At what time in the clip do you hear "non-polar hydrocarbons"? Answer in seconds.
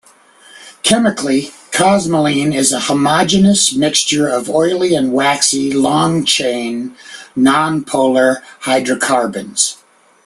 7.35-9.77